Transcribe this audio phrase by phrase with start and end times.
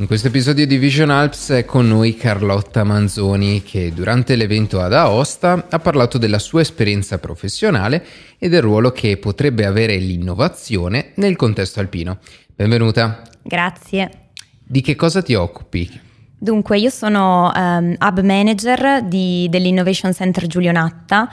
[0.00, 4.92] In questo episodio di Vision Alps è con noi Carlotta Manzoni che durante l'evento ad
[4.92, 8.06] Aosta ha parlato della sua esperienza professionale
[8.38, 12.18] e del ruolo che potrebbe avere l'innovazione nel contesto alpino.
[12.54, 13.22] Benvenuta.
[13.42, 14.10] Grazie.
[14.62, 16.00] Di che cosa ti occupi?
[16.38, 21.28] Dunque, io sono um, hub manager di, dell'Innovation Center Giulionatta,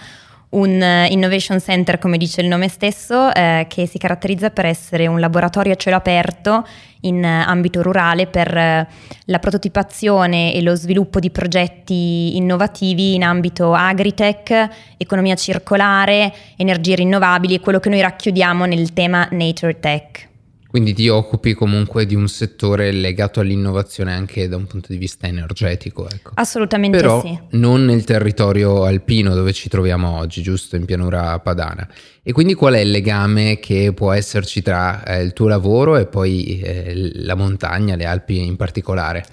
[0.56, 5.08] un uh, innovation center, come dice il nome stesso, eh, che si caratterizza per essere
[5.08, 6.66] un laboratorio a cielo aperto
[7.02, 8.94] in uh, ambito rurale per uh,
[9.26, 17.56] la prototipazione e lo sviluppo di progetti innovativi in ambito agritech, economia circolare, energie rinnovabili
[17.56, 20.34] e quello che noi racchiudiamo nel tema Nature Tech.
[20.76, 25.26] Quindi ti occupi comunque di un settore legato all'innovazione anche da un punto di vista
[25.26, 26.32] energetico, ecco.
[26.34, 27.40] Assolutamente Però sì.
[27.52, 31.88] non nel territorio alpino dove ci troviamo oggi, giusto in pianura padana.
[32.22, 36.08] E quindi qual è il legame che può esserci tra eh, il tuo lavoro e
[36.08, 39.24] poi eh, la montagna, le Alpi in particolare?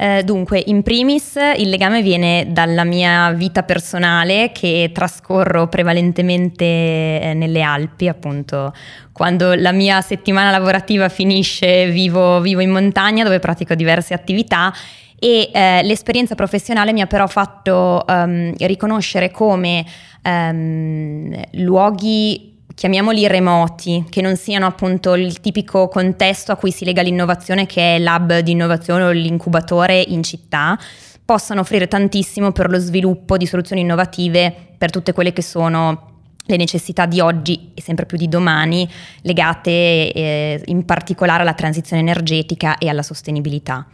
[0.00, 7.32] Eh, dunque, in primis il legame viene dalla mia vita personale che trascorro prevalentemente eh,
[7.34, 8.72] nelle Alpi, appunto.
[9.10, 14.72] Quando la mia settimana lavorativa finisce, vivo, vivo in montagna dove pratico diverse attività
[15.18, 19.84] e eh, l'esperienza professionale mi ha però fatto um, riconoscere come
[20.22, 27.02] um, luoghi chiamiamoli remoti, che non siano appunto il tipico contesto a cui si lega
[27.02, 30.78] l'innovazione che è l'hub di innovazione o l'incubatore in città,
[31.24, 36.56] possano offrire tantissimo per lo sviluppo di soluzioni innovative per tutte quelle che sono le
[36.56, 38.88] necessità di oggi e sempre più di domani
[39.22, 39.70] legate
[40.12, 43.88] eh, in particolare alla transizione energetica e alla sostenibilità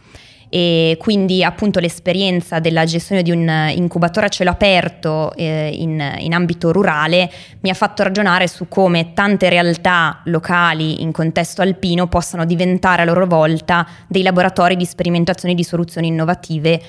[0.55, 6.33] e quindi appunto l'esperienza della gestione di un incubatore a cielo aperto eh, in, in,
[6.33, 12.45] ambito rurale mi ha fatto ragionare su come tante realtà locali in contesto alpino possano
[12.45, 16.81] diventare a loro volta dei laboratori di sperimentazione di soluzioni innovative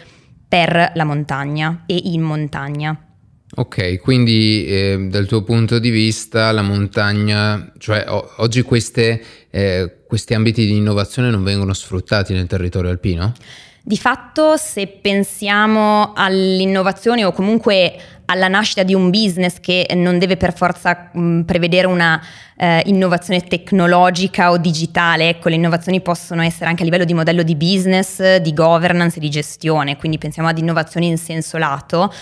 [0.49, 2.97] per la montagna e in montagna.
[3.57, 9.96] Ok, quindi eh, dal tuo punto di vista la montagna, cioè o- oggi queste, eh,
[10.07, 13.33] questi ambiti di innovazione non vengono sfruttati nel territorio alpino?
[13.83, 20.37] Di fatto se pensiamo all'innovazione o comunque alla nascita di un business che non deve
[20.37, 22.21] per forza mh, prevedere una
[22.57, 27.45] eh, innovazione tecnologica o digitale, ecco le innovazioni possono essere anche a livello di modello
[27.45, 32.13] di business, di governance e di gestione, quindi pensiamo ad innovazioni in senso lato.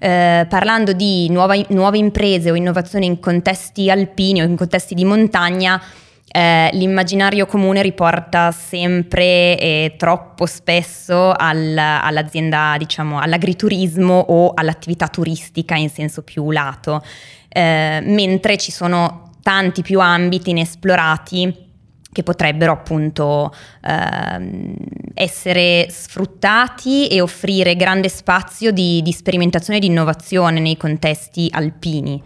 [0.00, 5.04] Eh, parlando di nuova, nuove imprese o innovazioni in contesti alpini o in contesti di
[5.04, 5.80] montagna,
[6.28, 15.74] eh, l'immaginario comune riporta sempre e troppo spesso al, all'azienda, diciamo, all'agriturismo o all'attività turistica
[15.74, 17.02] in senso più lato,
[17.48, 21.70] eh, mentre ci sono tanti più ambiti inesplorati
[22.12, 24.74] che potrebbero appunto ehm,
[25.14, 32.22] essere sfruttati e offrire grande spazio di, di sperimentazione e di innovazione nei contesti alpini.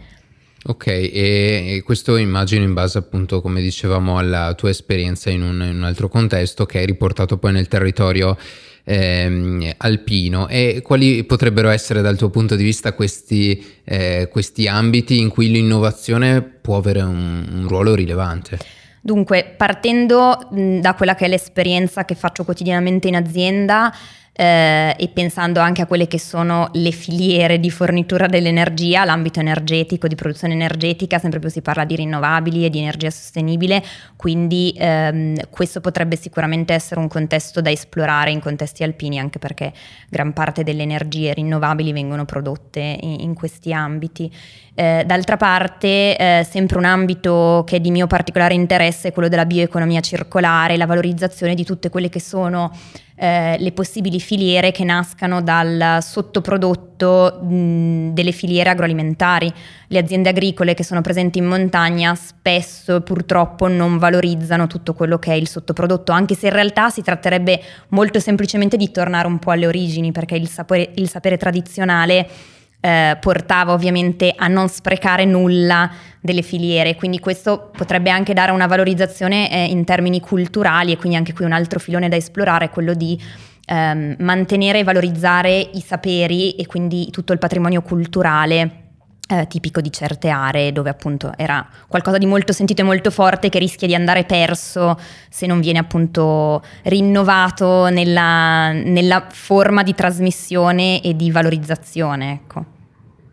[0.69, 5.77] Ok, e questo immagino in base appunto, come dicevamo, alla tua esperienza in un, in
[5.77, 8.37] un altro contesto che hai riportato poi nel territorio
[8.83, 15.19] ehm, alpino e quali potrebbero essere dal tuo punto di vista questi, eh, questi ambiti
[15.19, 18.59] in cui l'innovazione può avere un, un ruolo rilevante?
[18.99, 23.93] Dunque, partendo da quella che è l'esperienza che faccio quotidianamente in azienda,
[24.39, 30.07] eh, e pensando anche a quelle che sono le filiere di fornitura dell'energia, l'ambito energetico,
[30.07, 33.83] di produzione energetica, sempre più si parla di rinnovabili e di energia sostenibile,
[34.15, 39.73] quindi ehm, questo potrebbe sicuramente essere un contesto da esplorare in contesti alpini, anche perché
[40.07, 44.31] gran parte delle energie rinnovabili vengono prodotte in, in questi ambiti.
[44.75, 49.29] Eh, d'altra parte, eh, sempre un ambito che è di mio particolare interesse è quello
[49.29, 52.71] della bioeconomia circolare, la valorizzazione di tutte quelle che sono
[53.19, 59.51] eh, le possibili filiere che nascano dal sottoprodotto mh, delle filiere agroalimentari.
[59.87, 65.31] Le aziende agricole che sono presenti in montagna spesso purtroppo non valorizzano tutto quello che
[65.31, 67.59] è il sottoprodotto, anche se in realtà si tratterebbe
[67.89, 72.29] molto semplicemente di tornare un po' alle origini, perché il sapore, il sapere tradizionale
[72.79, 75.89] eh, portava ovviamente a non sprecare nulla
[76.21, 81.17] delle filiere, quindi questo potrebbe anche dare una valorizzazione eh, in termini culturali e quindi
[81.17, 83.19] anche qui un altro filone da esplorare è quello di
[83.65, 88.86] ehm, mantenere e valorizzare i saperi e quindi tutto il patrimonio culturale
[89.27, 93.49] eh, tipico di certe aree dove appunto era qualcosa di molto sentito e molto forte
[93.49, 94.97] che rischia di andare perso
[95.29, 102.31] se non viene appunto rinnovato nella, nella forma di trasmissione e di valorizzazione.
[102.31, 102.65] Ecco.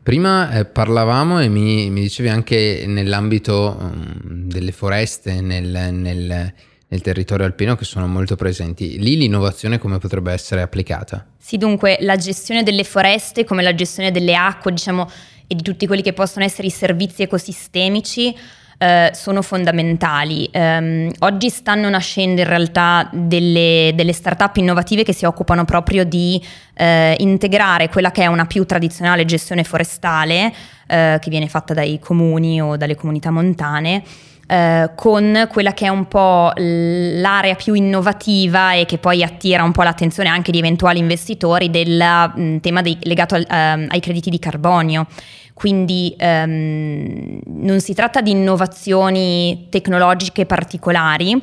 [0.02, 6.52] Prima eh, parlavamo e mi, mi, dicevi anche nell'ambito um, delle foreste, nel, nel,
[6.88, 8.99] nel territorio alpino che sono molto presenti.
[8.99, 11.26] Lì l'innovazione come potrebbe essere applicata?
[11.38, 15.08] Sì, dunque la gestione delle foreste come la gestione delle acque, diciamo,
[15.46, 18.35] e di tutti quelli che possono essere i servizi ecosistemici
[18.79, 20.49] eh, sono fondamentali.
[20.52, 26.43] Um, oggi stanno nascendo in realtà delle, delle start-up innovative che si occupano proprio di
[26.75, 30.52] eh, integrare quella che è una più tradizionale gestione forestale
[30.87, 34.02] eh, che viene fatta dai comuni o dalle comunità montane.
[34.46, 39.73] Eh, con quella che è un po' l'area più innovativa e che poi attira un
[39.73, 41.99] po' l'attenzione anche di eventuali investitori del
[42.35, 45.06] mh, tema dei, legato al, um, ai crediti di carbonio.
[45.55, 51.41] Quindi um, non si tratta di innovazioni tecnologiche particolari,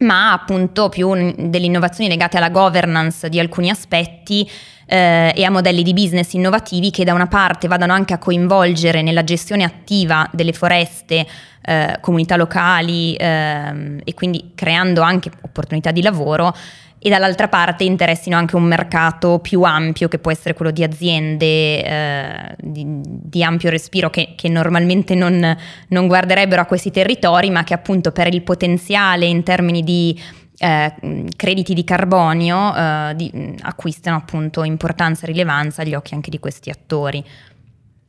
[0.00, 4.46] ma appunto più delle innovazioni legate alla governance di alcuni aspetti
[4.86, 9.02] eh, e a modelli di business innovativi che da una parte vadano anche a coinvolgere
[9.02, 11.26] nella gestione attiva delle foreste
[11.62, 16.54] eh, comunità locali eh, e quindi creando anche opportunità di lavoro
[16.98, 21.84] e dall'altra parte interessino anche un mercato più ampio che può essere quello di aziende
[21.84, 25.56] eh, di, di, ampio respiro che, che normalmente non,
[25.88, 30.18] non, guarderebbero a questi territori ma che appunto per il potenziale in termini di
[30.58, 30.94] eh,
[31.36, 36.70] crediti di carbonio eh, di, acquistano appunto importanza e rilevanza agli occhi anche di questi
[36.70, 37.24] attori.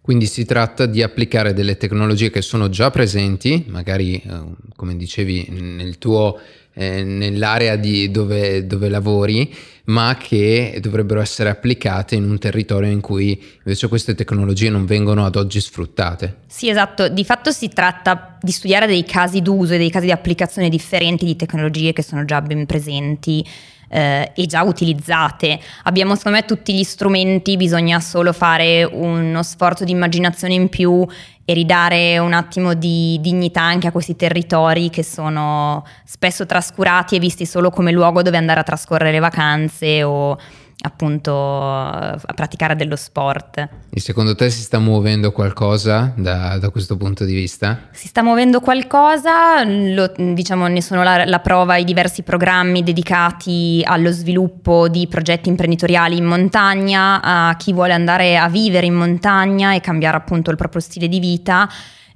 [0.07, 4.39] Quindi si tratta di applicare delle tecnologie che sono già presenti, magari eh,
[4.73, 6.39] come dicevi nel tuo,
[6.73, 9.53] eh, nell'area dove, dove, lavori,
[9.87, 15.25] ma che dovrebbero essere applicate in un territorio in cui invece queste tecnologie non vengono
[15.25, 16.37] ad oggi sfruttate.
[16.47, 17.09] Sì, esatto.
[17.09, 21.25] Di fatto si tratta di studiare dei casi d'uso e dei casi di applicazione differenti
[21.25, 23.45] di tecnologie che sono già ben presenti
[23.87, 25.59] eh, e già utilizzate.
[25.83, 31.05] Abbiamo secondo me tutti gli strumenti, bisogna solo fare uno sforzo di immaginazione in più
[31.49, 37.19] e ridare un attimo di dignità anche a questi territori che sono spesso trascurati e
[37.19, 40.37] visti solo come luogo dove andare a trascorrere le vacanze o
[40.79, 43.67] appunto a praticare dello sport.
[43.89, 47.87] E secondo te si sta muovendo qualcosa da, da questo punto di vista?
[47.91, 53.81] Si sta muovendo qualcosa, lo, diciamo ne sono la, la, prova i diversi programmi dedicati
[53.83, 59.73] allo sviluppo di progetti imprenditoriali in montagna, a chi vuole andare a vivere in montagna
[59.73, 61.67] e cambiare appunto il proprio stile di vita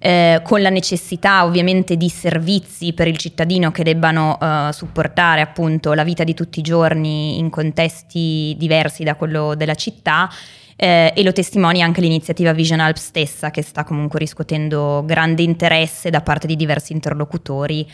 [0.04, 5.94] eh, con la necessità ovviamente di servizi per il cittadino che debbano eh, supportare appunto
[5.94, 10.28] la vita di tutti i giorni in contesti diversi da quello della città.
[10.76, 16.10] Eh, e lo testimonia anche l'iniziativa Vision Alp stessa che sta comunque riscuotendo grande interesse
[16.10, 17.88] da parte di diversi interlocutori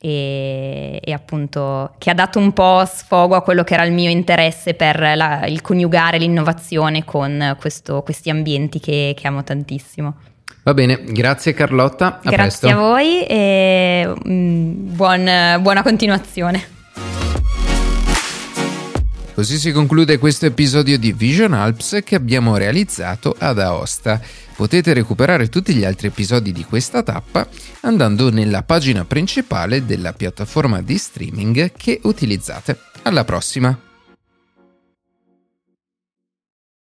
[0.00, 4.08] e, e, appunto che ha dato un po' sfogo a quello che era il mio
[4.08, 10.29] interesse per la, il coniugare l'innovazione con questo, questi ambienti che, che amo tantissimo.
[10.62, 12.20] Va bene, grazie Carlotta.
[12.22, 12.68] A grazie presto.
[12.68, 16.78] a voi e mm, buon, buona continuazione.
[19.32, 24.20] Così si conclude questo episodio di Vision Alps che abbiamo realizzato ad Aosta.
[24.54, 27.48] Potete recuperare tutti gli altri episodi di questa tappa
[27.80, 32.78] andando nella pagina principale della piattaforma di streaming che utilizzate.
[33.04, 33.89] Alla prossima!